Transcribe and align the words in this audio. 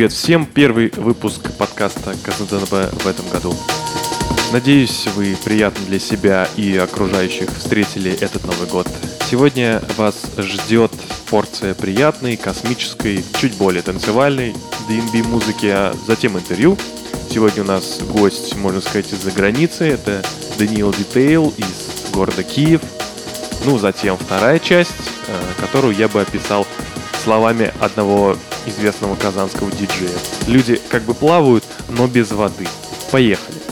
Привет 0.00 0.12
всем! 0.14 0.46
Первый 0.46 0.90
выпуск 0.96 1.52
подкаста 1.58 2.14
КЗДНБ 2.24 3.02
в 3.02 3.06
этом 3.06 3.28
году. 3.28 3.54
Надеюсь, 4.50 5.06
вы 5.14 5.36
приятно 5.44 5.84
для 5.84 5.98
себя 5.98 6.48
и 6.56 6.74
окружающих 6.78 7.50
встретили 7.50 8.10
этот 8.10 8.46
Новый 8.46 8.66
год. 8.66 8.88
Сегодня 9.30 9.82
вас 9.98 10.22
ждет 10.38 10.90
порция 11.28 11.74
приятной, 11.74 12.38
космической, 12.38 13.22
чуть 13.38 13.58
более 13.58 13.82
танцевальной 13.82 14.54
DNB 14.88 15.22
музыки, 15.28 15.66
а 15.66 15.94
затем 16.06 16.38
интервью. 16.38 16.78
Сегодня 17.30 17.62
у 17.62 17.66
нас 17.66 18.00
гость, 18.00 18.56
можно 18.56 18.80
сказать, 18.80 19.12
из-за 19.12 19.32
границы. 19.32 19.84
Это 19.84 20.22
Даниил 20.58 20.94
Дитейл 20.94 21.52
из 21.58 22.10
города 22.10 22.42
Киев. 22.42 22.80
Ну, 23.66 23.76
затем 23.76 24.16
вторая 24.16 24.60
часть, 24.60 25.10
э, 25.26 25.60
которую 25.60 25.94
я 25.94 26.08
бы 26.08 26.22
описал 26.22 26.66
словами 27.22 27.70
одного 27.80 28.38
известного 28.66 29.16
казанского 29.16 29.70
диджея. 29.70 30.18
Люди 30.46 30.80
как 30.90 31.02
бы 31.02 31.14
плавают, 31.14 31.64
но 31.88 32.06
без 32.06 32.30
воды. 32.30 32.66
Поехали. 33.10 33.69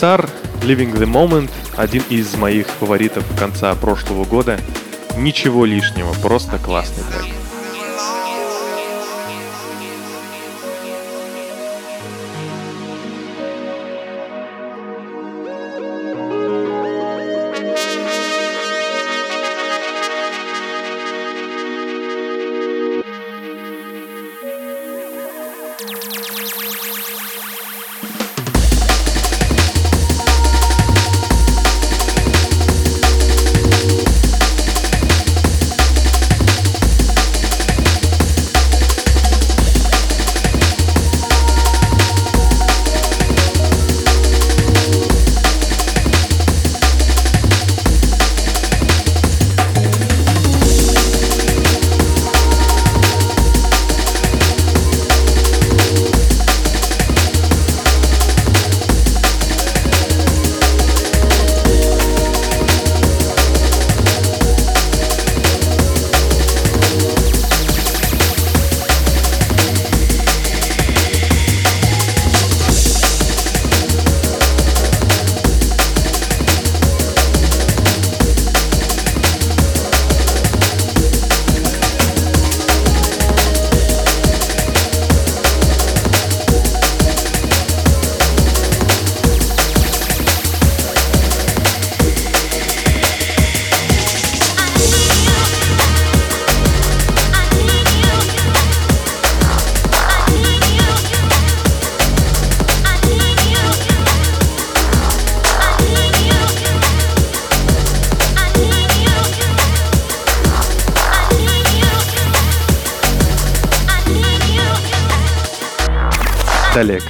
Pulsar 0.00 0.30
Living 0.62 0.94
the 0.94 1.04
Moment– 1.04 1.50
один 1.76 2.02
из 2.08 2.34
моих 2.34 2.66
фаворитов 2.68 3.22
конца 3.38 3.74
прошлого 3.74 4.24
года. 4.24 4.58
Ничего 5.18 5.66
лишнего, 5.66 6.14
просто 6.22 6.58
классный 6.58 7.04
трек. 7.04 7.39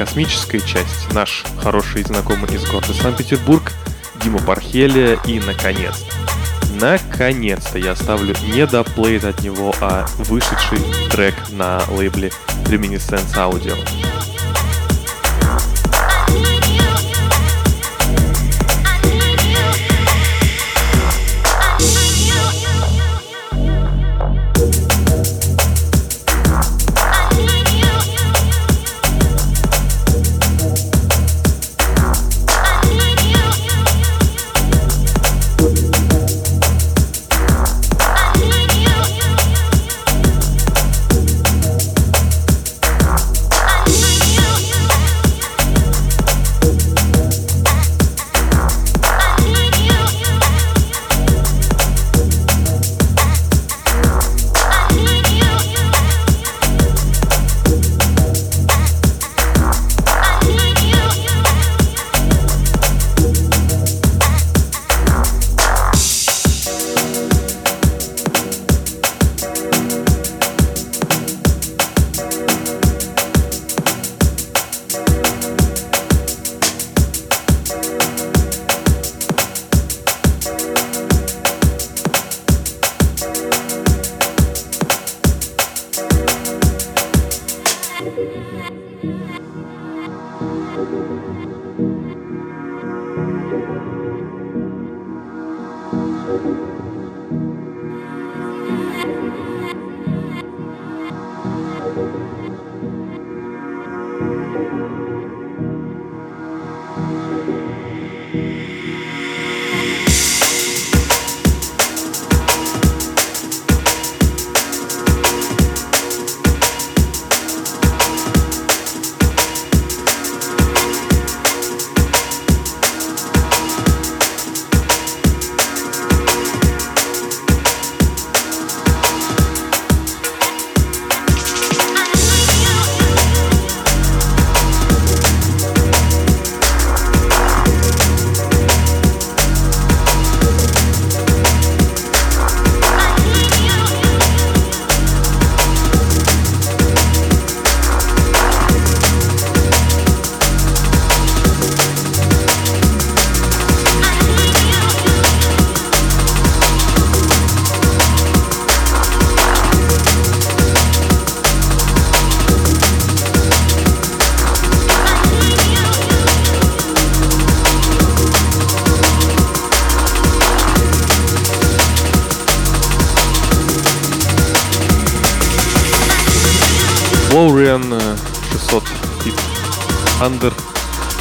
Космическая 0.00 0.60
часть. 0.60 1.12
Наш 1.12 1.44
хороший 1.58 2.02
знакомый 2.04 2.50
из 2.54 2.64
города 2.64 2.94
Санкт-Петербург, 2.94 3.70
Дима 4.24 4.38
Пархелия 4.38 5.18
и, 5.26 5.38
наконец, 5.40 6.06
наконец-то 6.80 7.78
я 7.78 7.94
ставлю 7.94 8.34
не 8.46 8.66
доплейт 8.66 9.24
от 9.24 9.42
него, 9.42 9.74
а 9.82 10.06
вышедший 10.16 10.80
трек 11.10 11.34
на 11.50 11.82
лейбле 11.90 12.32
Reminiscence 12.64 13.34
Audio. 13.34 13.76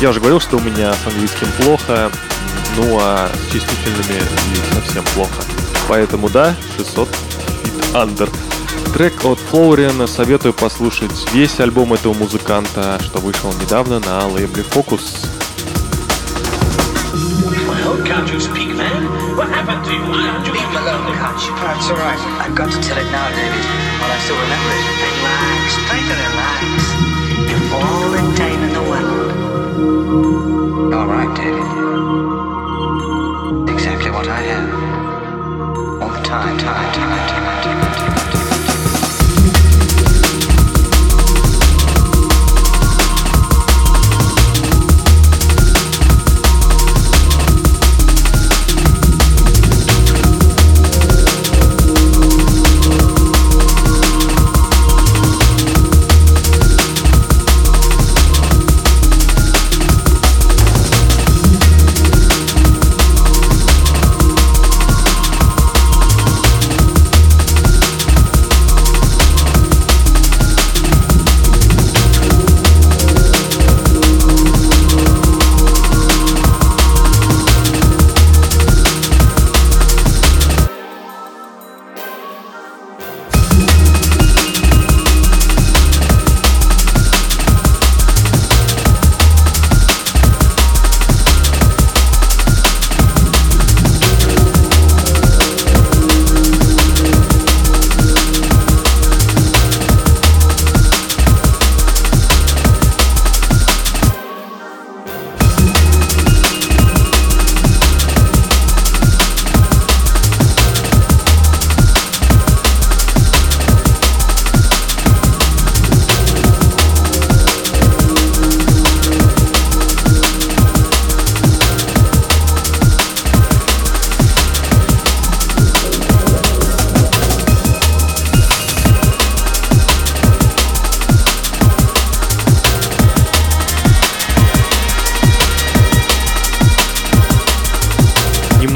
Я 0.02 0.12
уже 0.12 0.20
говорил, 0.22 0.40
что 0.40 0.56
у 0.56 0.62
меня 0.62 0.94
с 0.94 1.08
английским 1.08 1.48
плохо, 1.60 2.10
ну 2.78 2.98
а 3.02 3.30
с 3.34 3.52
числительными 3.52 4.18
и 4.18 4.74
совсем 4.74 5.04
плохо. 5.14 5.44
Поэтому 5.90 6.30
да, 6.30 6.56
600 6.78 7.10
Feet 7.10 7.94
Under. 7.94 8.30
Трек 8.94 9.26
от 9.26 9.40
Флоуриана 9.40 10.08
советую 10.08 10.54
послушать 10.54 11.12
весь 11.34 11.60
альбом 11.60 11.94
этого 11.94 12.14
музыканта, 12.14 12.98
что 13.04 13.20
вышел 13.20 13.52
недавно 13.62 14.00
на 14.00 14.26
лейбле 14.28 14.64
Focus. 14.64 15.28
Well, 17.68 18.02
can't 18.06 18.32
you 18.32 18.40
speak, 18.40 18.74
man? 18.78 19.04
What 19.36 19.50
happened 19.50 19.84
to 19.84 19.92
you? 19.92 20.00
Why 20.10 20.30
aren't 20.30 20.48
you 20.48 20.54
Leave 20.54 20.64
him 20.64 20.78
alone, 20.78 21.14
Catch. 21.18 21.50
It's 21.78 21.90
all 21.90 21.98
right. 21.98 22.20
I've 22.40 22.56
got 22.56 22.72
to 22.72 22.80
tell 22.80 22.98
it 22.98 23.12
now, 23.12 23.28
David, 23.36 23.66
while 24.00 24.12
I 24.12 24.18
still 24.24 24.40
remember 24.40 24.70
it. 24.72 24.84
Relax. 25.04 25.76
Try 25.90 26.00
to 26.00 26.16
relax. 26.16 26.39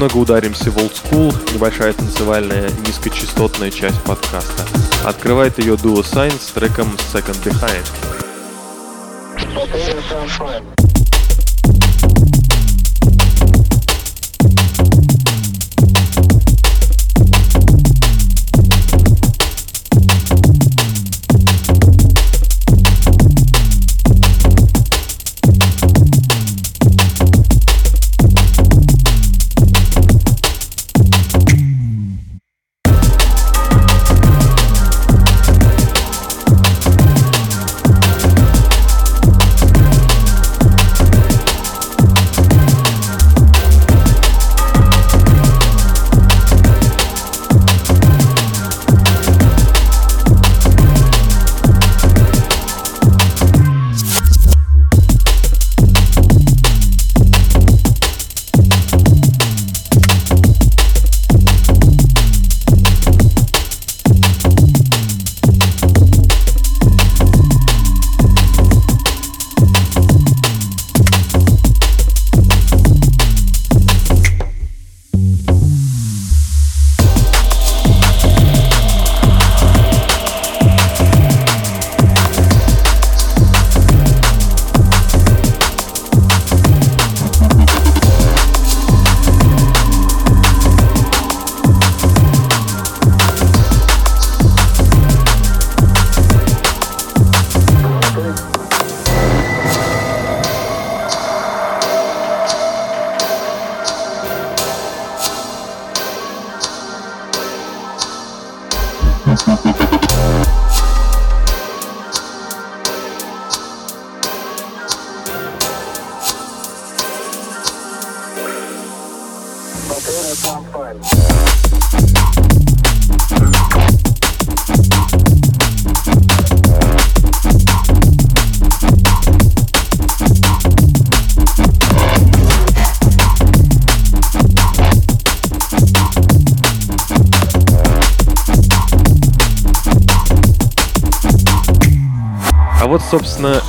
Немного 0.03 0.17
ударимся 0.17 0.69
в 0.69 0.77
Old 0.77 0.91
School, 0.91 1.53
небольшая 1.53 1.93
танцевальная 1.93 2.69
низкочастотная 2.86 3.72
часть 3.72 4.01
подкаста. 4.03 4.65
Открывает 5.05 5.60
ее 5.60 5.75
Duo 5.75 6.03
Sign 6.03 6.33
с 6.41 6.51
треком 6.51 6.89
Second 7.13 7.41
Behind. 7.45 7.88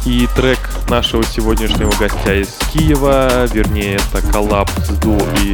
И 0.04 0.28
трек 0.34 0.58
нашего 0.88 1.24
сегодняшнего 1.24 1.90
гостя 1.98 2.34
из 2.34 2.48
Киева, 2.72 3.46
вернее, 3.46 3.96
это 3.96 4.26
коллаб 4.30 4.70
с 4.84 4.88
Ду 4.98 5.16
и 5.42 5.52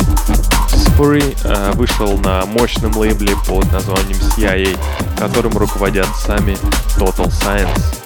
Spurry, 0.73 1.37
э, 1.45 1.73
вышел 1.73 2.19
на 2.19 2.45
мощном 2.47 2.97
лейбле 2.97 3.35
под 3.47 3.71
названием 3.73 4.19
CIA, 4.19 4.77
которым 5.17 5.57
руководят 5.57 6.09
сами 6.17 6.57
Total 6.97 7.29
Science. 7.29 8.00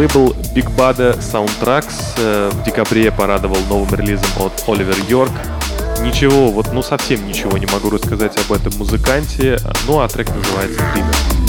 Лейбл 0.00 0.34
Big 0.54 0.66
Bada 0.78 1.14
Soundtracks 1.18 2.14
э, 2.16 2.50
в 2.54 2.62
декабре 2.62 3.12
порадовал 3.12 3.58
новым 3.68 3.94
релизом 3.94 4.30
от 4.38 4.52
Оливер 4.66 4.96
Йорк. 5.10 5.32
Ничего, 6.00 6.50
вот 6.50 6.72
ну 6.72 6.80
совсем 6.80 7.28
ничего 7.28 7.58
не 7.58 7.66
могу 7.66 7.90
рассказать 7.90 8.34
об 8.38 8.50
этом 8.50 8.72
музыканте, 8.78 9.58
ну 9.86 10.00
а 10.00 10.08
трек 10.08 10.34
называется 10.34 10.80
«Freedom». 10.94 11.39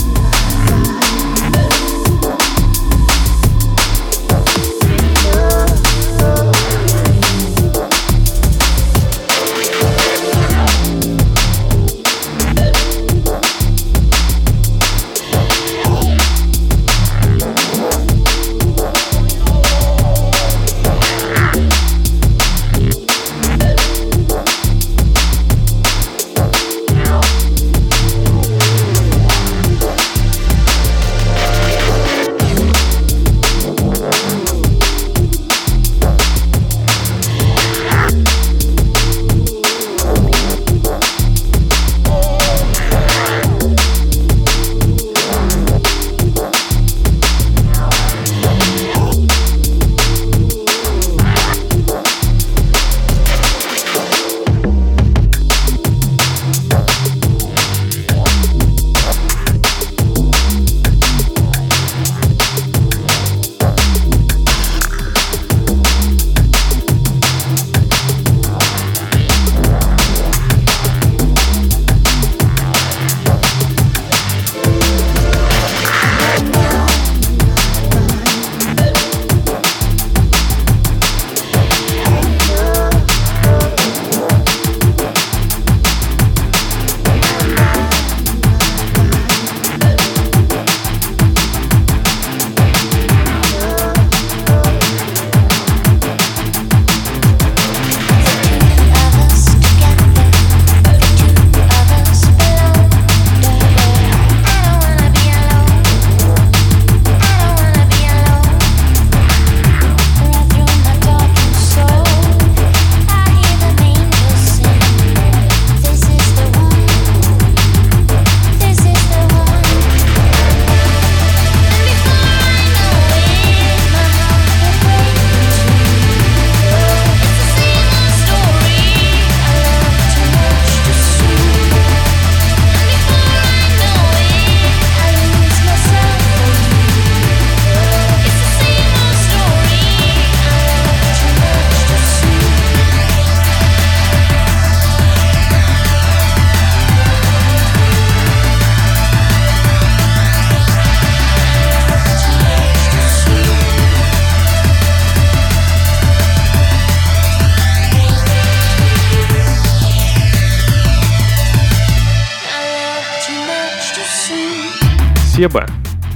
Себа 165.42 165.66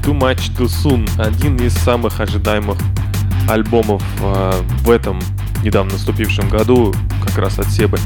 Too 0.04 0.14
Much 0.14 0.56
Too 0.56 0.68
Soon 0.68 1.10
один 1.20 1.56
из 1.56 1.74
самых 1.74 2.20
ожидаемых 2.20 2.78
альбомов 3.50 4.04
э, 4.22 4.62
в 4.82 4.92
этом 4.92 5.20
недавно 5.64 5.94
наступившем 5.94 6.48
году, 6.48 6.94
как 7.26 7.36
раз 7.40 7.58
от 7.58 7.66
Себы. 7.66 7.98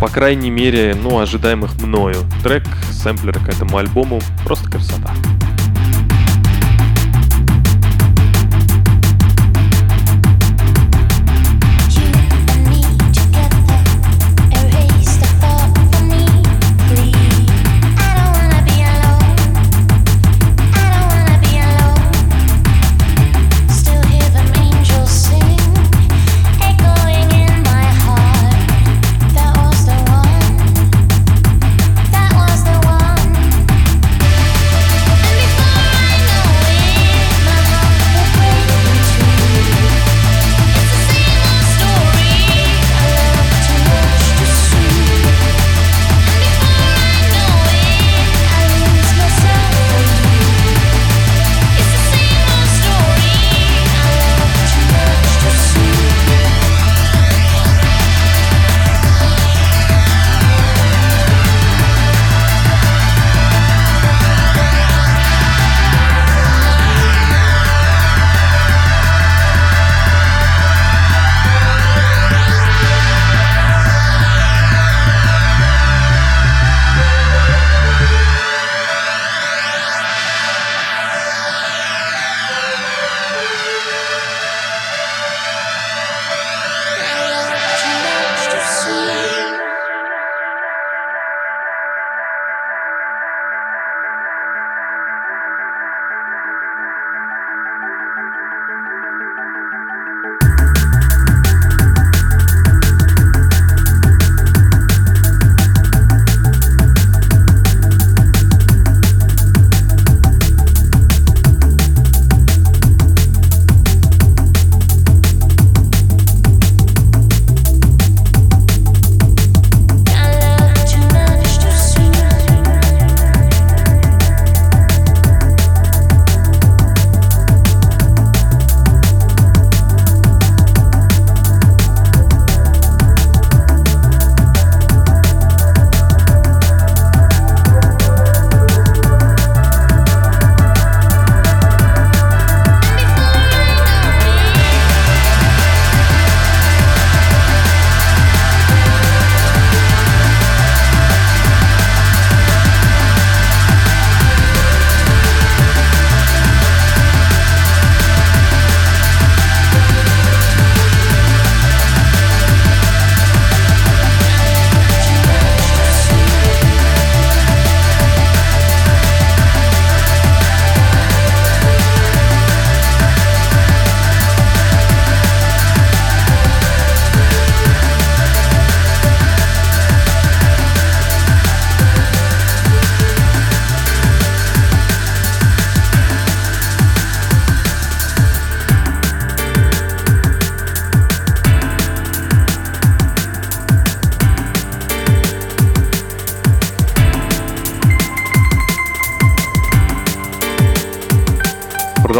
По 0.00 0.08
крайней 0.08 0.50
мере, 0.50 0.96
ну, 1.00 1.20
ожидаемых 1.20 1.80
мною. 1.80 2.16
Трек, 2.42 2.66
сэмплер 2.90 3.38
к 3.38 3.48
этому 3.48 3.76
альбому, 3.76 4.20
просто 4.44 4.68
красота. 4.68 5.14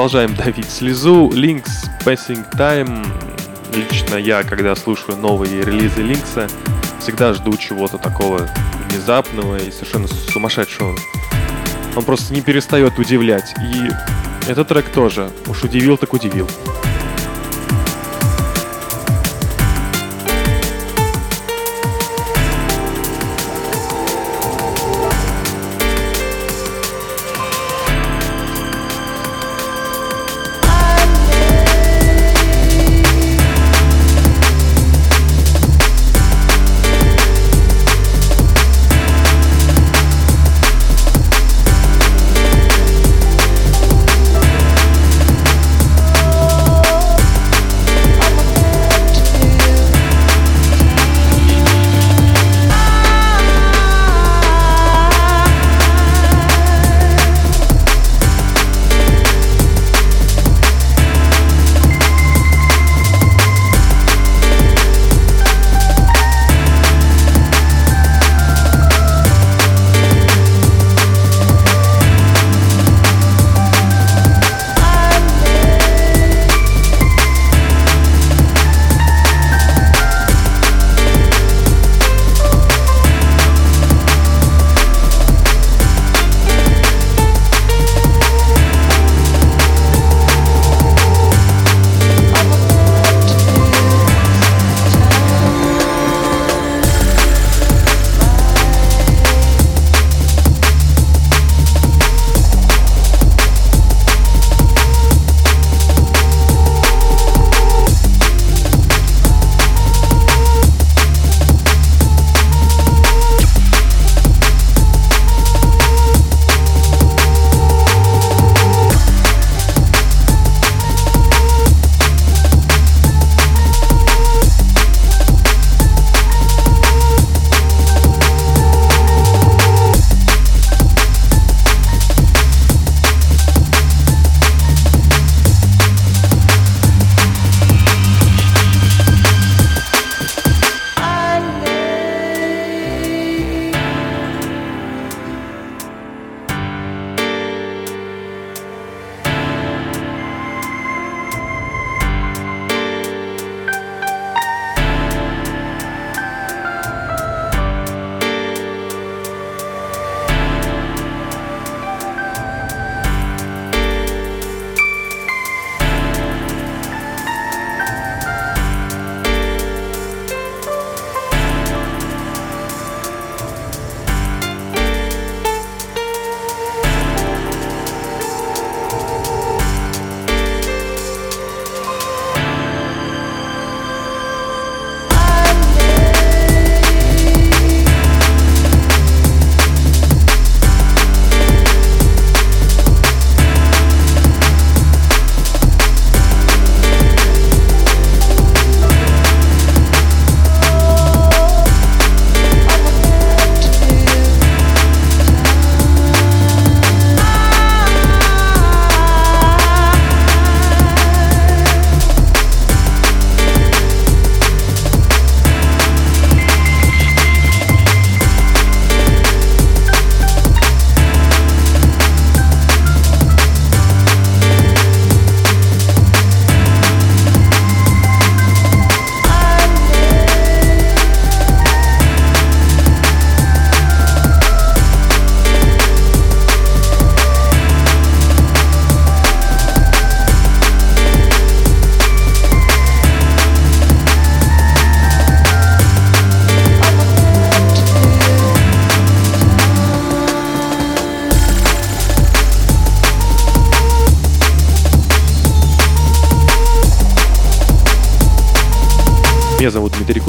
Продолжаем 0.07 0.37
давить 0.37 0.71
слезу. 0.71 1.31
Links 1.31 1.91
Passing 2.05 2.47
Time. 2.57 3.05
Лично 3.75 4.15
я, 4.15 4.45
когда 4.45 4.77
слушаю 4.77 5.19
новые 5.19 5.65
релизы 5.65 6.01
Линкса, 6.01 6.47
всегда 7.01 7.35
жду 7.35 7.57
чего-то 7.57 7.99
такого 7.99 8.49
внезапного 8.89 9.57
и 9.57 9.69
совершенно 9.73 10.07
сумасшедшего. 10.07 10.95
Он 11.97 12.05
просто 12.05 12.33
не 12.33 12.41
перестает 12.41 12.97
удивлять. 13.01 13.53
И 13.61 14.49
этот 14.49 14.69
трек 14.69 14.91
тоже. 14.91 15.29
Уж 15.49 15.65
удивил, 15.65 15.97
так 15.97 16.13
удивил. 16.13 16.49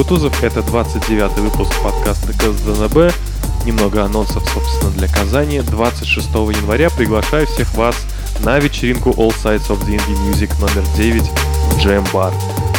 Кутузов, 0.08 0.41
это 0.41 0.62
29 0.62 1.38
выпуск 1.39 1.74
подкаста 1.84 2.32
КСДНБ. 2.32 3.13
Немного 3.65 4.06
анонсов, 4.06 4.41
собственно, 4.54 4.89
для 4.91 5.10
Казани. 5.10 5.60
26 5.60 6.30
января 6.30 6.89
приглашаю 6.89 7.46
всех 7.46 7.74
вас 7.74 7.93
на 8.39 8.58
вечеринку 8.58 9.10
All 9.10 9.36
Sides 9.36 9.67
of 9.67 9.86
D&D 9.86 10.13
Music 10.30 10.50
номер 10.62 10.88
9 10.96 11.24
в 11.24 11.78
Jam 11.80 12.10
Bar. 12.13 12.34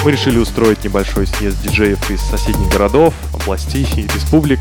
Мы 0.06 0.12
решили 0.12 0.38
устроить 0.38 0.82
небольшой 0.84 1.26
съезд 1.26 1.60
диджеев 1.60 2.10
из 2.10 2.22
соседних 2.22 2.70
городов, 2.70 3.12
областей 3.34 3.86
и 3.94 4.04
республик. 4.04 4.60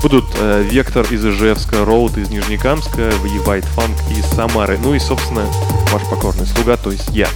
Будут 0.00 0.24
э, 0.38 0.66
Вектор 0.70 1.04
из 1.10 1.22
Ижевска, 1.22 1.84
Роуд 1.84 2.16
из 2.16 2.30
Нижнекамска, 2.30 3.10
White 3.44 3.66
Funk 3.76 4.18
из 4.18 4.24
Самары, 4.34 4.78
ну 4.82 4.94
и, 4.94 4.98
собственно, 4.98 5.44
ваш 5.92 6.02
покорный 6.04 6.46
слуга, 6.46 6.78
то 6.78 6.90
есть 6.90 7.10
я. 7.10 7.28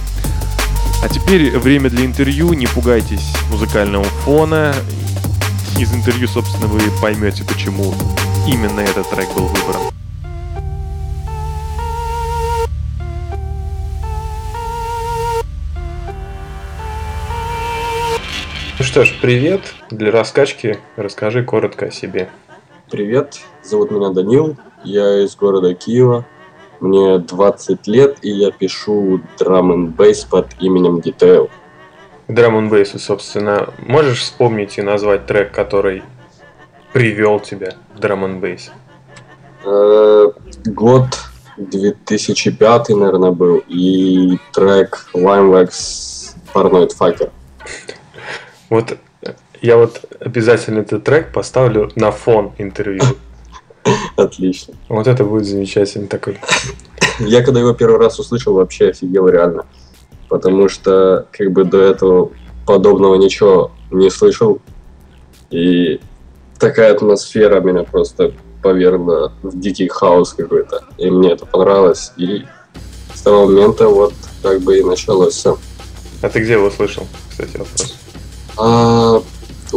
А 1.03 1.09
теперь 1.09 1.57
время 1.57 1.89
для 1.89 2.05
интервью, 2.05 2.53
не 2.53 2.67
пугайтесь 2.67 3.33
музыкального 3.49 4.03
фона. 4.03 4.75
Из 5.79 5.91
интервью, 5.95 6.27
собственно, 6.27 6.67
вы 6.67 6.79
поймете, 7.01 7.43
почему 7.43 7.95
именно 8.47 8.81
этот 8.81 9.09
трек 9.09 9.33
был 9.33 9.47
выбран. 9.47 9.81
Ну 18.77 18.85
что 18.85 19.03
ж, 19.03 19.17
привет. 19.19 19.73
Для 19.89 20.11
раскачки 20.11 20.77
расскажи 20.97 21.43
коротко 21.43 21.87
о 21.87 21.91
себе. 21.91 22.29
Привет, 22.91 23.39
зовут 23.63 23.89
меня 23.89 24.09
Данил, 24.09 24.57
я 24.83 25.23
из 25.23 25.35
города 25.35 25.73
Киева, 25.73 26.25
мне 26.81 27.19
20 27.19 27.87
лет, 27.87 28.17
и 28.21 28.29
я 28.29 28.51
пишу 28.51 29.21
драм 29.39 29.71
н 29.71 29.87
бейс 29.87 30.23
под 30.23 30.47
именем 30.59 30.97
Detail. 30.97 31.49
Драм 32.27 32.57
н 32.57 32.69
бейсу, 32.69 32.99
собственно, 32.99 33.69
можешь 33.79 34.19
вспомнить 34.19 34.77
и 34.77 34.81
назвать 34.81 35.25
трек, 35.25 35.51
который 35.51 36.03
привел 36.93 37.39
тебя 37.39 37.75
в 37.95 37.99
драм 37.99 38.25
н 38.25 38.39
бейс? 38.39 38.71
Год 39.63 41.07
2005, 41.57 42.89
наверное, 42.89 43.31
был, 43.31 43.61
и 43.67 44.37
трек 44.53 45.07
Limewax 45.13 46.35
Paranoid 46.53 46.91
Fucker. 46.99 47.29
Вот 48.69 48.97
я 49.61 49.77
вот 49.77 50.01
обязательно 50.19 50.79
этот 50.79 51.03
трек 51.03 51.31
поставлю 51.31 51.91
на 51.95 52.11
фон 52.11 52.53
интервью. 52.57 53.03
Отлично. 54.15 54.73
Вот 54.89 55.07
это 55.07 55.23
будет 55.23 55.45
замечательный 55.45 56.07
такой. 56.07 56.39
Я 57.19 57.43
когда 57.43 57.59
его 57.59 57.73
первый 57.73 57.99
раз 57.99 58.19
услышал, 58.19 58.53
вообще 58.53 58.89
офигел 58.89 59.27
реально. 59.27 59.65
Потому 60.29 60.69
что 60.69 61.27
как 61.31 61.51
бы 61.51 61.63
до 61.63 61.81
этого 61.81 62.31
подобного 62.65 63.15
ничего 63.15 63.71
не 63.91 64.09
слышал. 64.09 64.59
И 65.49 65.99
такая 66.59 66.93
атмосфера 66.93 67.59
меня 67.59 67.83
просто 67.83 68.33
повергла 68.61 69.33
в 69.41 69.59
дикий 69.59 69.87
хаос 69.87 70.33
какой-то. 70.33 70.85
И 70.97 71.09
мне 71.09 71.31
это 71.31 71.45
понравилось. 71.45 72.13
И 72.17 72.43
с 73.13 73.21
того 73.21 73.47
момента 73.47 73.87
вот 73.87 74.13
как 74.41 74.61
бы 74.61 74.79
и 74.79 74.83
началось 74.83 75.33
все. 75.33 75.57
А 76.21 76.29
ты 76.29 76.39
где 76.39 76.53
его 76.53 76.69
слышал, 76.69 77.07
кстати, 77.29 77.57
вопрос? 77.57 77.95
А, 78.57 79.21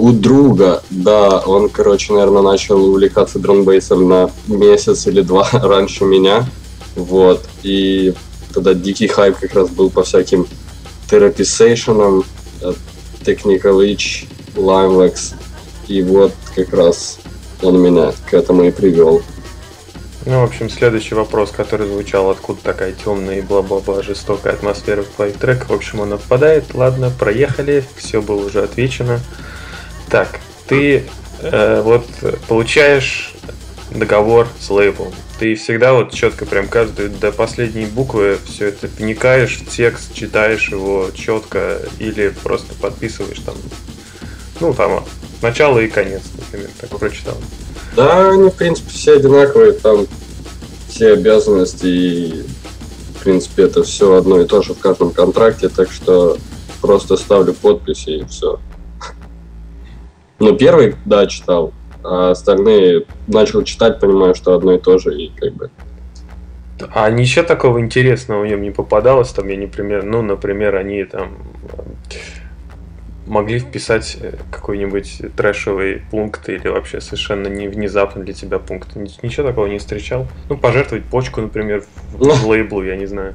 у 0.05 0.13
друга, 0.13 0.83
да, 0.91 1.39
он, 1.39 1.71
короче, 1.71 2.13
наверное, 2.13 2.43
начал 2.43 2.85
увлекаться 2.85 3.39
дронбейсом 3.39 4.07
на 4.07 4.31
месяц 4.47 5.07
или 5.07 5.23
два 5.23 5.49
раньше 5.53 6.05
меня. 6.05 6.45
Вот. 6.95 7.43
И 7.63 8.13
тогда 8.53 8.75
дикий 8.75 9.07
хайп 9.09 9.39
как 9.39 9.55
раз 9.55 9.71
был 9.71 9.89
по 9.89 10.03
всяким 10.03 10.47
тераписейшенам, 11.11 12.23
Technical 13.25 13.81
Itch, 13.81 14.27
Limewax. 14.57 15.37
И 15.89 16.03
вот 16.03 16.35
как 16.55 16.75
раз 16.75 17.19
он 17.63 17.81
меня 17.81 18.13
к 18.29 18.35
этому 18.35 18.65
и 18.65 18.71
привел. 18.71 19.23
Ну, 20.27 20.41
в 20.41 20.45
общем, 20.45 20.69
следующий 20.69 21.15
вопрос, 21.15 21.51
который 21.51 21.87
звучал, 21.87 22.29
откуда 22.29 22.61
такая 22.63 22.93
темная 22.93 23.39
и 23.39 23.41
бла-бла-бла 23.41 24.03
жестокая 24.03 24.53
атмосфера 24.53 25.03
в 25.03 25.07
твоих 25.07 25.39
треках. 25.39 25.71
В 25.71 25.73
общем, 25.73 26.01
он 26.01 26.13
отпадает. 26.13 26.75
Ладно, 26.75 27.11
проехали, 27.19 27.85
все 27.97 28.21
было 28.21 28.45
уже 28.45 28.63
отвечено. 28.63 29.21
Так, 30.15 30.39
ты 30.69 31.07
э, 31.41 31.83
вот 31.83 32.05
получаешь 32.47 33.35
договор 33.91 34.47
с 34.61 34.71
лейблом. 34.71 35.13
Ты 35.41 35.57
всегда 35.57 35.93
вот 35.93 36.13
четко, 36.13 36.47
прям 36.47 36.69
каждую 36.69 37.11
до 37.11 37.33
последней 37.33 37.87
буквы 37.87 38.39
все 38.47 38.67
это 38.67 38.87
вникаешь 38.87 39.57
в 39.57 39.69
текст, 39.69 40.15
читаешь 40.15 40.69
его 40.69 41.09
четко 41.17 41.81
или 41.99 42.33
просто 42.45 42.75
подписываешь 42.81 43.41
там, 43.41 43.57
ну 44.61 44.73
там 44.73 45.05
начало 45.43 45.81
и 45.81 45.89
конец, 45.89 46.23
например, 46.39 46.71
так 46.81 46.97
прочитал. 46.97 47.37
Да, 47.97 48.31
они, 48.31 48.51
в 48.51 48.55
принципе, 48.55 48.91
все 48.91 49.17
одинаковые, 49.17 49.73
там 49.73 50.07
все 50.91 51.15
обязанности 51.15 51.87
и, 51.87 52.45
в 53.19 53.25
принципе, 53.25 53.65
это 53.65 53.83
все 53.83 54.15
одно 54.15 54.41
и 54.41 54.47
то 54.47 54.63
же 54.63 54.75
в 54.75 54.79
каждом 54.79 55.11
контракте, 55.11 55.69
так 55.69 55.91
что 55.91 56.39
просто 56.81 57.17
ставлю 57.17 57.53
подписи 57.53 58.11
и 58.11 58.25
все. 58.27 58.61
Ну, 60.45 60.55
первый, 60.55 60.95
да, 61.07 61.27
читал, 61.27 61.73
а 62.03 62.33
остальные 62.33 63.07
начал 63.27 63.63
читать, 63.63 63.99
понимаю, 63.99 64.35
что 64.35 64.55
одно 64.55 64.75
и 64.75 64.79
то 64.79 64.99
же, 64.99 65.19
и 65.19 65.31
как 65.35 65.55
бы... 65.55 65.71
А 66.93 67.09
ничего 67.09 67.47
такого 67.47 67.81
интересного 67.81 68.43
в 68.43 68.47
нем 68.47 68.61
не 68.61 68.71
попадалось, 68.71 69.31
там, 69.31 69.49
я, 69.49 69.57
например, 69.57 70.05
ну, 70.05 70.21
например, 70.21 70.77
они 70.77 71.03
там 71.05 71.39
могли 73.27 73.59
вписать 73.59 74.19
э, 74.21 74.35
какой-нибудь 74.51 75.23
трэшевый 75.35 76.03
пункт 76.11 76.47
или 76.51 76.69
вообще 76.69 77.01
совершенно 77.01 77.49
не 77.49 77.69
внезапно 77.69 78.23
для 78.23 78.35
тебя 78.35 78.59
пункт. 78.59 78.95
Ничего 78.97 79.47
такого 79.47 79.65
не 79.65 79.79
встречал. 79.79 80.27
Ну, 80.51 80.59
пожертвовать 80.59 81.07
почку, 81.07 81.41
например, 81.41 81.85
в, 82.13 82.19
в 82.19 82.47
лейблу, 82.47 82.85
я 82.85 82.97
не 82.97 83.07
знаю. 83.07 83.35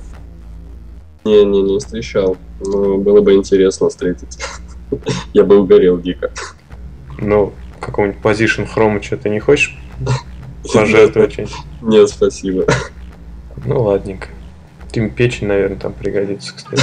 Не, 1.26 1.43
не, 1.43 1.63
не 1.63 1.80
встречал. 1.80 2.38
Но 2.60 3.00
было 3.00 3.22
бы 3.22 3.34
интересно 3.34 3.89
встретить. 3.89 4.38
Я 5.34 5.43
бы 5.43 5.58
угорел 5.58 6.00
дико. 6.00 6.32
Ну, 7.21 7.53
какого-нибудь 7.79 8.21
position 8.21 8.65
хрома 8.65 9.01
что-то 9.01 9.29
не 9.29 9.39
хочешь 9.39 9.77
пожертвовать 10.73 11.34
что-нибудь? 11.34 11.55
Нет, 11.82 12.10
спасибо. 12.10 12.65
Ну, 13.65 13.84
ладненько. 13.84 14.27
Тим 14.91 15.10
печень, 15.10 15.47
наверное, 15.47 15.77
там 15.77 15.93
пригодится, 15.93 16.53
кстати. 16.55 16.82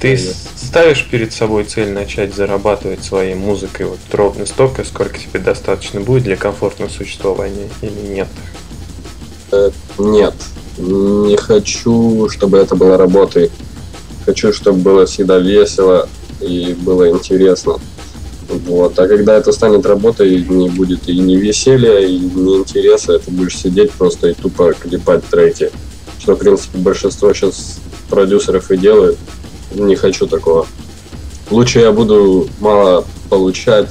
Ты 0.00 0.16
ставишь 0.16 1.06
перед 1.10 1.32
собой 1.32 1.64
цель 1.64 1.90
начать 1.90 2.34
зарабатывать 2.34 3.02
своей 3.02 3.34
музыкой 3.34 3.86
вот 3.86 3.98
ровно 4.12 4.46
столько, 4.46 4.84
сколько 4.84 5.18
тебе 5.18 5.40
достаточно 5.40 6.00
будет 6.00 6.24
для 6.24 6.36
комфортного 6.36 6.90
существования 6.90 7.68
или 7.80 8.14
нет? 8.14 8.28
Э, 9.52 9.70
нет. 9.98 10.34
Не 10.78 11.36
хочу, 11.36 12.28
чтобы 12.28 12.58
это 12.58 12.76
было 12.76 12.98
работой. 12.98 13.50
Хочу, 14.26 14.52
чтобы 14.52 14.78
было 14.80 15.06
всегда 15.06 15.38
весело 15.38 16.08
и 16.40 16.76
было 16.78 17.08
интересно. 17.10 17.78
Вот. 18.48 18.98
А 18.98 19.08
когда 19.08 19.36
это 19.36 19.52
станет 19.52 19.86
работой, 19.86 20.44
не 20.44 20.68
будет 20.68 21.08
и 21.08 21.18
не 21.18 21.36
веселья, 21.36 21.98
и 21.98 22.18
не 22.18 22.56
интереса, 22.58 23.18
ты 23.18 23.30
будешь 23.30 23.56
сидеть 23.56 23.90
просто 23.92 24.28
и 24.28 24.34
тупо 24.34 24.72
клепать 24.72 25.24
треки. 25.26 25.70
Что, 26.18 26.34
в 26.34 26.38
принципе, 26.38 26.78
большинство 26.78 27.32
сейчас 27.32 27.78
продюсеров 28.08 28.70
и 28.70 28.76
делают 28.76 29.18
не 29.74 29.96
хочу 29.96 30.26
такого. 30.26 30.66
Лучше 31.50 31.80
я 31.80 31.92
буду 31.92 32.48
мало 32.60 33.04
получать, 33.30 33.88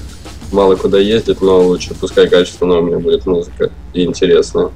мало 0.51 0.75
куда 0.75 0.99
ездить, 0.99 1.41
но 1.41 1.61
лучше 1.61 1.93
пускай 1.93 2.27
качественная 2.27 2.79
у 2.79 2.83
меня 2.83 2.99
будет 2.99 3.25
музыка 3.25 3.71
и 3.93 4.03
интересная. 4.03 4.71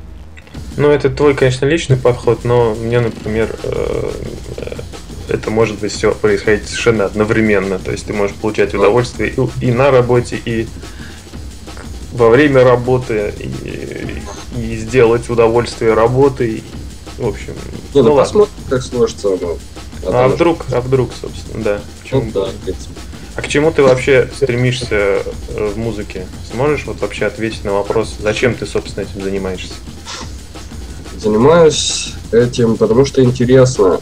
Ну, 0.78 0.90
это 0.90 1.10
твой, 1.10 1.36
конечно, 1.36 1.66
личный 1.66 1.98
подход, 1.98 2.46
но 2.46 2.74
мне, 2.76 3.02
например, 3.02 3.54
э, 3.64 4.12
это 5.30 5.50
может 5.52 5.80
быть 5.80 5.92
все 5.92 6.14
происходить 6.14 6.68
совершенно 6.68 7.06
одновременно. 7.06 7.80
То 7.80 7.92
есть 7.92 8.06
ты 8.06 8.14
можешь 8.14 8.36
получать 8.36 8.74
удовольствие 8.74 9.34
и, 9.62 9.72
на 9.72 9.92
работе, 9.92 10.40
и 10.44 10.68
во 12.14 12.30
время 12.30 12.64
работы, 12.64 13.34
и, 13.40 14.22
и 14.60 14.78
сделать 14.78 15.30
удовольствие 15.30 15.94
работы. 15.94 16.64
В 17.18 17.28
общем, 17.28 17.54
ну, 17.94 18.04
ну 18.04 18.16
посмотрим, 18.16 18.54
как 18.70 18.82
сложится 18.82 19.28
оно. 19.34 19.58
А, 20.06 20.26
а 20.26 20.28
вдруг, 20.30 20.66
а 20.72 20.82
вдруг, 20.82 21.12
собственно, 21.20 21.64
да. 21.64 21.82
Почему? 22.02 22.24
Ну, 22.24 22.32
да, 22.32 22.50
а 23.36 23.42
к 23.42 23.48
чему 23.48 23.72
ты 23.72 23.84
вообще 23.84 24.30
стремишься 24.36 25.22
э, 25.50 25.72
в 25.74 25.78
музыке? 25.78 26.26
Сможешь 26.52 26.86
вот 26.86 27.00
вообще 27.00 27.26
ответить 27.26 27.64
на 27.64 27.72
вопрос, 27.72 28.16
зачем 28.20 28.54
ты, 28.54 28.66
собственно, 28.66 29.06
этим 29.06 29.24
занимаешься? 29.24 29.74
Занимаюсь 31.18 32.16
этим, 32.34 32.76
потому 32.76 33.06
что 33.06 33.24
интересно, 33.24 34.02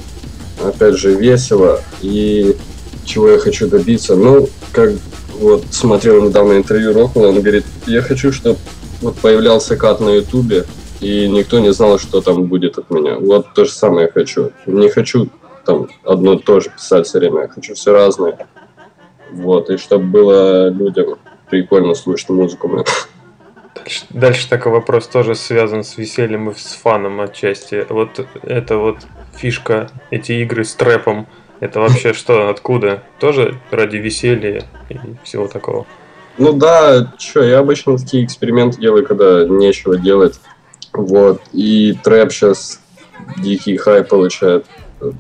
опять 0.64 0.96
же, 0.96 1.16
весело 1.16 1.82
и 2.02 2.56
чего 3.06 3.30
я 3.30 3.40
хочу 3.40 3.68
добиться. 3.68 4.16
Ну, 4.16 4.50
как 4.72 4.92
вот 5.40 5.66
смотрел 5.72 6.22
недавно 6.22 6.54
интервью 6.54 6.94
Роквелла, 6.94 7.30
он 7.30 7.42
говорит, 7.42 7.66
я 7.86 8.02
хочу, 8.02 8.32
чтобы 8.32 8.58
вот 9.02 9.16
появлялся 9.18 9.76
кат 9.76 10.00
на 10.00 10.10
ютубе, 10.10 10.66
и 11.00 11.28
никто 11.28 11.60
не 11.60 11.72
знал, 11.72 12.00
что 12.00 12.22
там 12.22 12.46
будет 12.46 12.78
от 12.78 12.90
меня. 12.90 13.18
Вот 13.20 13.54
то 13.54 13.66
же 13.66 13.72
самое 13.72 14.08
я 14.08 14.12
хочу. 14.12 14.52
Не 14.66 14.90
хочу 14.90 15.30
там 15.66 15.90
одно 16.04 16.34
и 16.34 16.40
то 16.40 16.60
же 16.60 16.70
писать 16.70 17.06
все 17.06 17.20
время. 17.20 17.44
Я 17.44 17.48
хочу 17.48 17.76
все 17.76 17.92
разное. 17.94 18.48
Вот, 19.32 19.70
и 19.70 19.78
чтобы 19.78 20.06
было 20.06 20.70
людям 20.70 21.18
прикольно 21.50 21.94
слушать 21.94 22.30
музыку. 22.30 22.86
Дальше, 24.10 24.50
такой 24.50 24.72
вопрос 24.72 25.08
тоже 25.08 25.36
связан 25.36 25.84
с 25.84 25.98
весельем 25.98 26.50
и 26.50 26.56
с 26.56 26.80
фаном 26.82 27.22
отчасти. 27.22 27.86
Вот 27.90 28.26
это 28.44 28.78
вот 28.78 28.98
фишка, 29.36 29.90
эти 30.12 30.34
игры 30.44 30.64
с 30.64 30.74
трэпом, 30.74 31.28
это 31.60 31.80
вообще 31.80 32.14
что, 32.14 32.50
откуда? 32.50 33.04
Тоже 33.20 33.60
ради 33.72 33.98
веселья 33.98 34.64
и 34.90 34.98
всего 35.24 35.48
такого? 35.48 35.86
Ну 36.38 36.54
да, 36.54 37.14
что, 37.18 37.44
я 37.44 37.60
обычно 37.60 37.98
такие 37.98 38.24
эксперименты 38.24 38.80
делаю, 38.80 39.06
когда 39.06 39.44
нечего 39.46 39.98
делать. 39.98 40.40
Вот, 40.94 41.42
и 41.52 41.98
трэп 42.04 42.32
сейчас 42.32 42.80
дикий 43.38 43.78
хай 43.78 44.04
получает, 44.04 44.66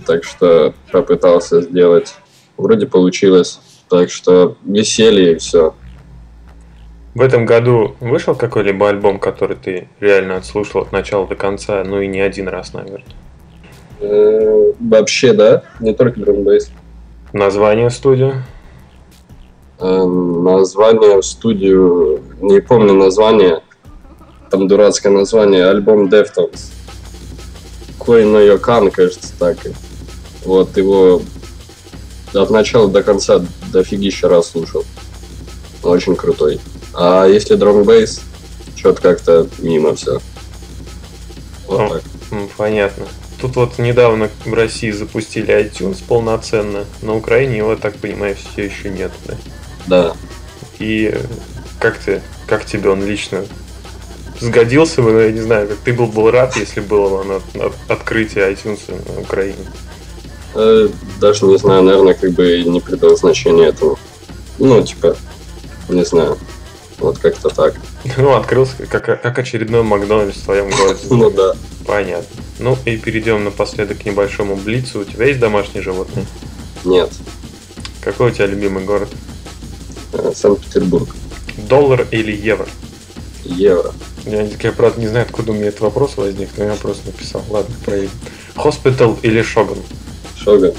так 0.05 0.23
что 0.23 0.73
попытался 0.91 1.61
сделать. 1.61 2.15
Вроде 2.55 2.87
получилось, 2.87 3.59
так 3.89 4.09
что 4.11 4.57
веселье 4.63 5.33
и 5.33 5.37
все. 5.37 5.75
В 7.13 7.21
этом 7.21 7.45
году 7.45 7.95
вышел 7.99 8.35
какой-либо 8.35 8.89
альбом, 8.89 9.19
который 9.19 9.55
ты 9.55 9.87
реально 9.99 10.37
отслушал 10.37 10.81
от 10.81 10.91
начала 10.91 11.25
до 11.25 11.35
конца, 11.35 11.83
ну 11.83 11.99
и 11.99 12.07
не 12.07 12.21
один 12.21 12.47
раз, 12.47 12.73
наверное? 12.73 13.03
Э, 13.99 14.71
Вообще, 14.79 15.33
да, 15.33 15.63
не 15.79 15.93
только 15.93 16.19
друмбейс. 16.19 16.69
Название 17.33 17.89
студии? 17.89 18.33
Э, 19.79 20.05
Название 20.05 21.21
студию, 21.23 22.21
не 22.39 22.61
помню 22.61 22.93
название, 22.93 23.61
там 24.51 24.67
дурацкое 24.67 25.11
название, 25.11 25.65
альбом 25.65 26.07
Deftones. 26.07 26.71
Кой 27.97 28.25
но 28.25 28.39
Йокан, 28.39 28.91
кажется, 28.91 29.33
так. 29.37 29.57
Вот 30.45 30.77
его 30.77 31.21
от 32.33 32.49
начала 32.49 32.87
до 32.87 33.03
конца 33.03 33.41
дофигища 33.71 34.29
раз 34.29 34.51
слушал. 34.51 34.85
Очень 35.83 36.15
крутой. 36.15 36.59
А 36.99 37.25
если 37.27 37.53
дромбейс, 37.55 38.21
что-то 38.75 39.01
как-то 39.01 39.47
мимо 39.59 39.95
все. 39.95 40.19
Вот 41.67 41.79
Ну, 41.79 41.89
так. 41.89 42.03
Понятно. 42.57 43.05
Тут 43.39 43.55
вот 43.55 43.77
недавно 43.77 44.29
в 44.45 44.53
России 44.55 44.89
запустили 44.89 45.53
iTunes 45.53 46.03
полноценно, 46.05 46.85
на 47.03 47.15
Украине 47.15 47.57
его, 47.57 47.75
так 47.75 47.95
понимаю, 47.97 48.35
все 48.35 48.63
еще 48.65 48.89
нет. 48.89 49.11
Да? 49.27 49.35
Да. 49.85 50.13
И 50.79 51.15
как 51.79 51.99
ты, 51.99 52.21
как 52.47 52.65
тебе 52.65 52.89
он 52.89 53.05
лично 53.05 53.45
сгодился 54.39 55.03
бы, 55.03 55.11
ну, 55.11 55.19
я 55.19 55.31
не 55.31 55.41
знаю, 55.41 55.67
как 55.67 55.77
ты 55.77 55.93
был 55.93 56.07
бы 56.07 56.31
рад, 56.31 56.55
если 56.57 56.79
было 56.79 57.21
оно 57.21 57.41
от- 57.63 57.91
открытие 57.91 58.51
iTunes 58.51 58.79
на 59.15 59.21
Украине. 59.21 59.65
Э, 60.55 60.89
Даже 61.19 61.45
не 61.45 61.57
знаю, 61.57 61.83
наверное, 61.83 62.15
как 62.15 62.31
бы 62.31 62.63
не 62.63 62.79
придал 62.79 63.15
значения 63.17 63.67
этому. 63.67 63.99
Ну, 64.57 64.81
типа, 64.83 65.15
не 65.89 66.03
знаю. 66.03 66.37
Вот 66.99 67.19
как-то 67.19 67.49
так. 67.49 67.75
Ну, 68.17 68.35
открылся 68.35 68.85
как, 68.87 69.21
как 69.21 69.39
очередной 69.39 69.83
Макдональдс 69.83 70.37
в 70.37 70.43
твоем 70.45 70.69
городе. 70.69 70.99
Ну 71.09 71.29
да. 71.29 71.53
Понятно. 71.85 72.43
Ну 72.59 72.77
и 72.85 72.97
перейдем 72.97 73.43
напоследок 73.43 73.99
к 73.99 74.05
небольшому 74.05 74.55
блицу. 74.55 75.01
У 75.01 75.03
тебя 75.05 75.25
есть 75.27 75.39
домашние 75.39 75.83
животные? 75.83 76.25
Нет. 76.83 77.11
Какой 78.01 78.31
у 78.31 78.33
тебя 78.33 78.47
любимый 78.47 78.83
город? 78.83 79.09
Э, 80.13 80.31
Санкт-Петербург. 80.35 81.09
Доллар 81.69 82.07
или 82.11 82.31
евро? 82.31 82.67
Евро. 83.43 83.93
Я, 84.25 84.41
я, 84.41 84.71
правда, 84.71 84.99
не 84.99 85.07
знаю, 85.07 85.25
откуда 85.25 85.51
у 85.51 85.55
меня 85.55 85.67
этот 85.67 85.81
вопрос 85.81 86.17
возник, 86.17 86.49
но 86.57 86.65
я 86.65 86.73
просто 86.75 87.07
написал. 87.07 87.43
Ладно, 87.49 87.73
проверим. 87.85 88.09
Хоспитал 88.55 89.17
или 89.21 89.41
Шоган? 89.41 89.77
Шога. 90.35 90.73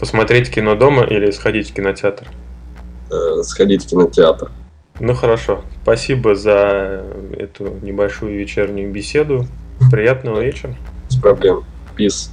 Посмотреть 0.00 0.50
кино 0.50 0.74
дома 0.74 1.04
или 1.04 1.30
сходить 1.30 1.70
в 1.70 1.74
кинотеатр? 1.74 2.26
Э, 3.10 3.42
Сходить 3.42 3.84
в 3.84 3.88
кинотеатр. 3.88 4.50
Ну 5.00 5.14
хорошо. 5.14 5.62
Спасибо 5.82 6.34
за 6.34 7.04
эту 7.36 7.74
небольшую 7.82 8.36
вечернюю 8.38 8.90
беседу. 8.90 9.46
Приятного 9.90 10.40
вечера. 10.40 10.74
Без 11.08 11.16
проблем. 11.16 11.64
Пис. 11.96 12.32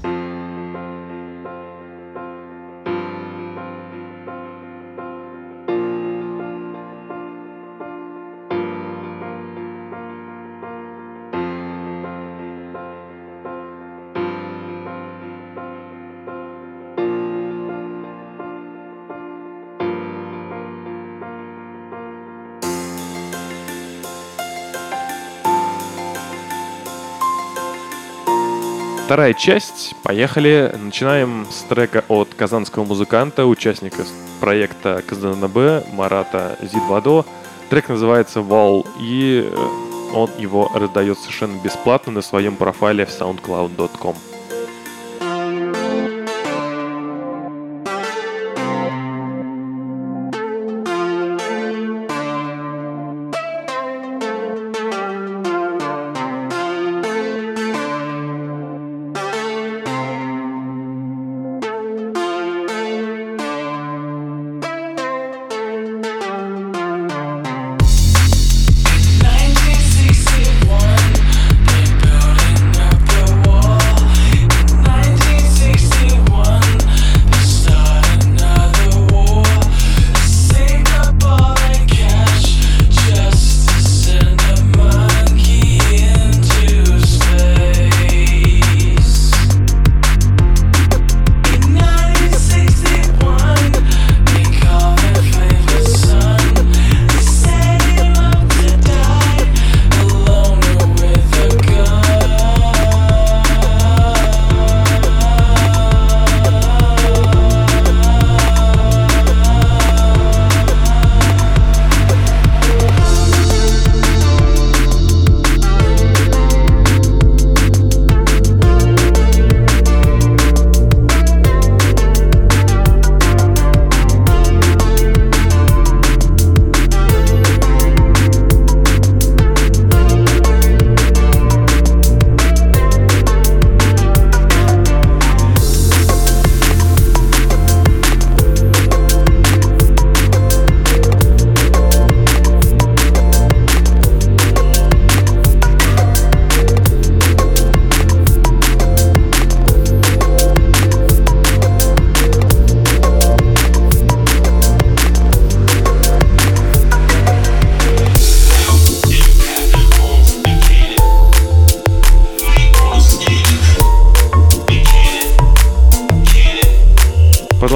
Вторая 29.16 29.34
часть. 29.34 29.96
Поехали. 30.04 30.76
Начинаем 30.78 31.48
с 31.50 31.62
трека 31.70 32.04
от 32.10 32.34
казанского 32.34 32.84
музыканта, 32.84 33.46
участника 33.46 34.04
проекта 34.42 35.02
КЗНБ 35.08 35.88
Марата 35.94 36.58
Зидвадо. 36.62 37.24
Трек 37.70 37.88
называется 37.88 38.42
«Wall», 38.42 38.86
и 39.00 39.50
э, 39.50 40.14
он 40.14 40.30
его 40.38 40.70
раздает 40.76 41.18
совершенно 41.18 41.58
бесплатно 41.64 42.12
на 42.12 42.22
своем 42.22 42.58
профайле 42.58 43.06
в 43.06 43.10
soundcloud.com. 43.10 44.35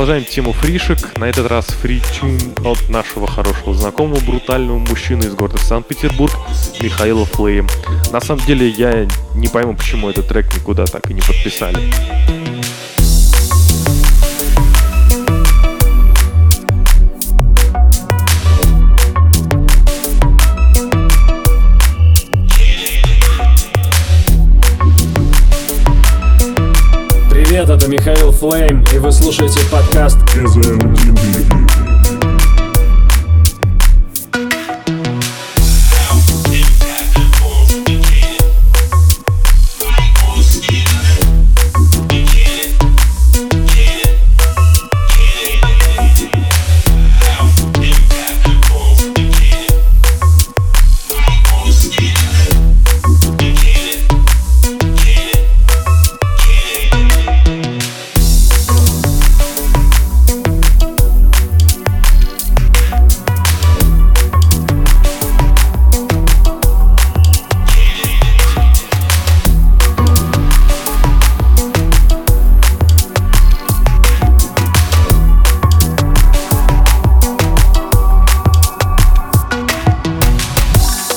Продолжаем 0.10 0.34
тему 0.34 0.54
фришек. 0.54 1.20
На 1.20 1.26
этот 1.26 1.52
раз 1.52 1.68
фритюн 1.68 2.40
от 2.66 2.90
нашего 2.90 3.28
хорошего 3.28 3.76
знакомого, 3.76 4.20
брутального 4.20 4.80
мужчины 4.80 5.26
из 5.26 5.36
города 5.36 5.60
Санкт-Петербург, 5.60 6.34
Михаила 6.82 7.26
Флейм. 7.26 7.68
На 8.12 8.20
самом 8.20 8.44
деле 8.44 8.70
я 8.70 9.08
не 9.36 9.48
пойму, 9.48 9.76
почему 9.76 10.10
этот 10.10 10.28
трек 10.28 10.48
никуда 10.56 10.88
так 10.88 11.12
и 11.12 11.14
не 11.14 11.22
подписали. 11.22 11.78
Привет, 27.70 27.84
это 27.84 27.92
Михаил 27.92 28.32
Флейм, 28.32 28.84
и 28.96 28.98
вы 28.98 29.12
слушаете 29.12 29.60
подкаст 29.72 30.18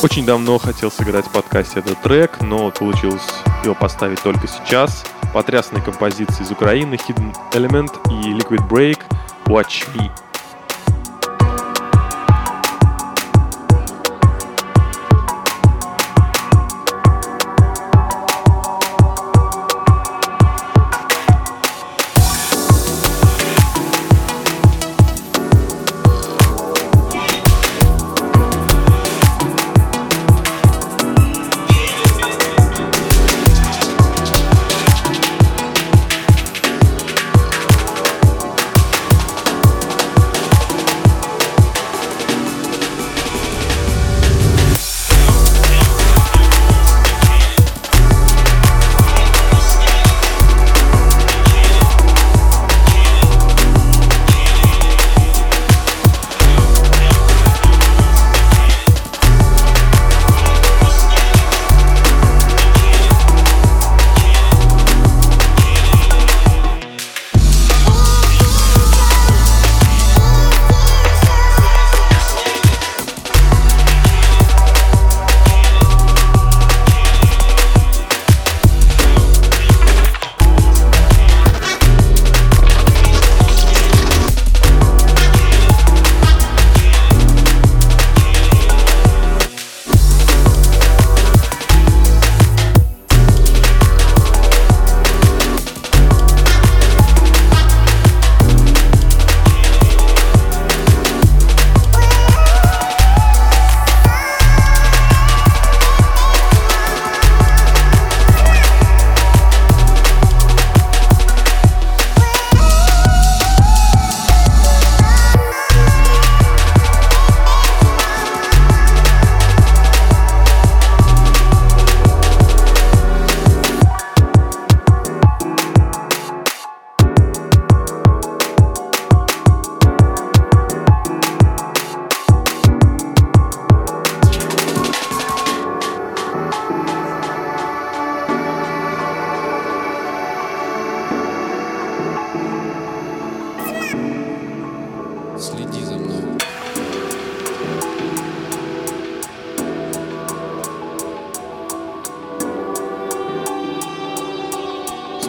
Очень 0.02 0.26
давно 0.26 0.58
хотел 0.58 0.90
сыграть 0.90 1.26
в 1.26 1.30
подкасте 1.30 1.78
этот 1.78 2.02
трек, 2.02 2.40
но 2.40 2.72
получилось 2.72 3.22
его 3.62 3.76
поставить 3.76 4.20
только 4.20 4.48
сейчас. 4.48 5.04
Потрясные 5.32 5.80
композиции 5.80 6.42
из 6.42 6.50
Украины, 6.50 6.94
Hidden 6.94 7.32
Element 7.52 7.92
и 8.10 8.32
Liquid 8.32 8.68
Break 8.68 8.98
Watch 9.46 9.86
Me. 9.94 10.10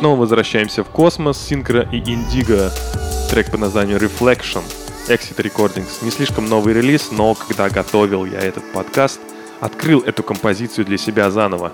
Снова 0.03 0.19
возвращаемся 0.19 0.83
в 0.83 0.89
космос, 0.89 1.37
Синкро 1.37 1.87
и 1.89 1.99
Индиго. 1.99 2.73
Трек 3.29 3.49
по 3.49 3.57
названию 3.57 3.99
Reflection. 3.99 4.61
Exit 5.07 5.37
Recordings. 5.37 6.03
Не 6.03 6.11
слишком 6.11 6.45
новый 6.45 6.73
релиз, 6.73 7.11
но 7.11 7.33
когда 7.35 7.69
готовил 7.69 8.25
я 8.25 8.39
этот 8.39 8.69
подкаст, 8.73 9.21
открыл 9.61 10.01
эту 10.01 10.21
композицию 10.21 10.83
для 10.83 10.97
себя 10.97 11.31
заново. 11.31 11.71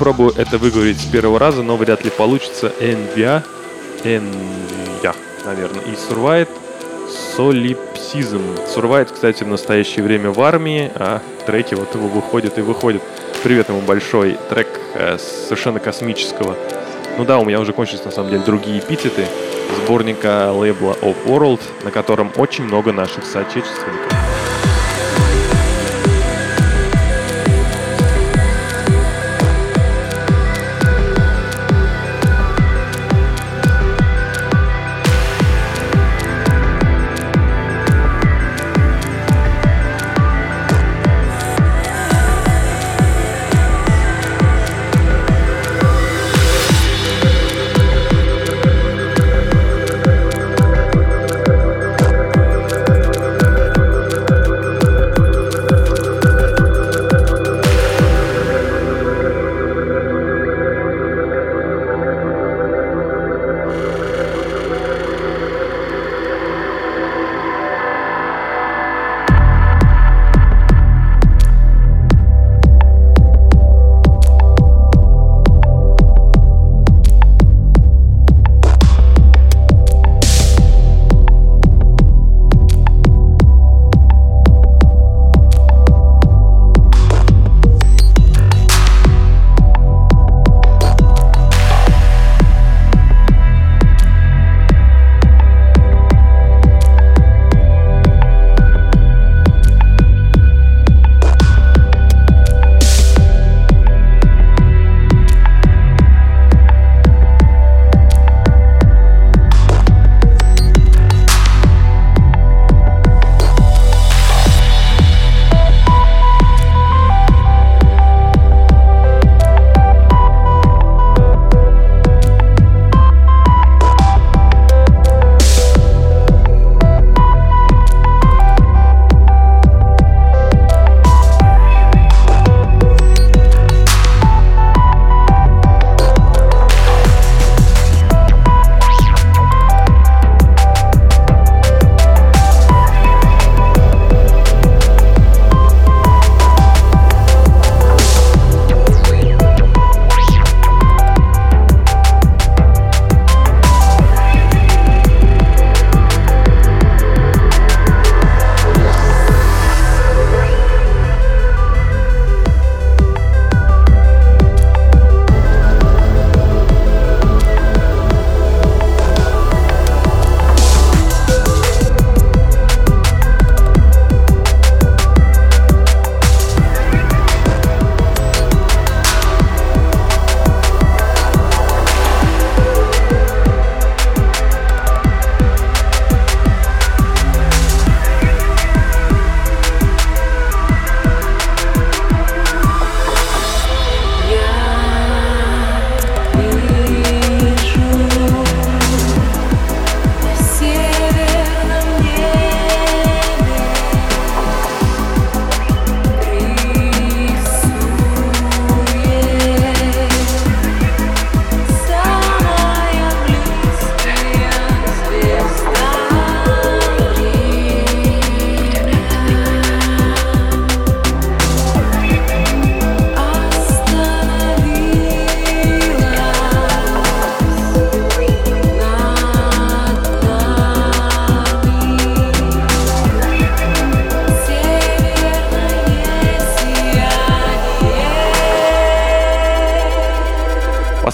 Попробую 0.00 0.32
это 0.38 0.56
выговорить 0.56 0.98
с 0.98 1.04
первого 1.04 1.38
раза, 1.38 1.62
но 1.62 1.76
вряд 1.76 2.02
ли 2.04 2.10
получится. 2.10 2.72
Envia, 2.80 3.42
Envia, 4.02 5.14
наверное, 5.44 5.82
и 5.82 5.90
Survived 5.90 6.48
Solipsism. 7.36 8.58
Survived, 8.74 9.12
кстати, 9.12 9.44
в 9.44 9.48
настоящее 9.48 10.02
время 10.02 10.30
в 10.30 10.40
армии, 10.40 10.90
а 10.94 11.20
треки 11.44 11.74
вот 11.74 11.94
его 11.94 12.08
выходят 12.08 12.56
и 12.56 12.62
выходят. 12.62 13.02
Привет 13.42 13.68
ему 13.68 13.82
большой 13.82 14.38
трек 14.48 14.68
э, 14.94 15.18
совершенно 15.18 15.80
космического. 15.80 16.56
Ну 17.18 17.26
да, 17.26 17.38
у 17.38 17.44
меня 17.44 17.60
уже 17.60 17.74
кончились 17.74 18.02
на 18.02 18.10
самом 18.10 18.30
деле 18.30 18.42
другие 18.42 18.78
эпитеты 18.78 19.26
сборника 19.84 20.50
лейбла 20.50 20.96
Of 21.02 21.26
World, 21.26 21.60
на 21.84 21.90
котором 21.90 22.32
очень 22.36 22.64
много 22.64 22.90
наших 22.92 23.26
соотечественников. 23.26 24.09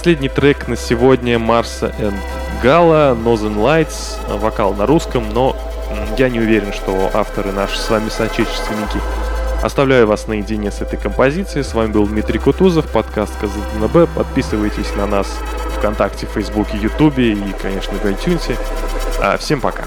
Последний 0.06 0.28
трек 0.28 0.68
на 0.68 0.76
сегодня 0.76 1.36
Марса 1.36 1.92
and 1.98 2.14
Гала, 2.62 3.16
Northern 3.16 3.56
Lights, 3.56 4.38
вокал 4.38 4.72
на 4.72 4.86
русском, 4.86 5.28
но 5.30 5.56
я 6.16 6.28
не 6.28 6.38
уверен, 6.38 6.72
что 6.72 7.10
авторы 7.12 7.50
наши 7.50 7.76
с 7.76 7.90
вами 7.90 8.08
соотечественники. 8.08 9.00
Оставляю 9.64 10.06
вас 10.06 10.28
наедине 10.28 10.70
с 10.70 10.80
этой 10.80 10.96
композицией. 10.96 11.64
С 11.64 11.74
вами 11.74 11.90
был 11.90 12.06
Дмитрий 12.06 12.38
Кутузов, 12.38 12.88
подкаст 12.92 13.32
КЗДНБ. 13.40 14.08
Подписывайтесь 14.14 14.94
на 14.94 15.08
нас 15.08 15.26
ВКонтакте, 15.78 16.28
Фейсбуке, 16.32 16.76
Ютубе 16.76 17.32
и, 17.32 17.52
конечно, 17.60 17.94
в 17.94 18.04
iTunes. 18.04 18.56
А, 19.20 19.36
всем 19.38 19.60
пока. 19.60 19.86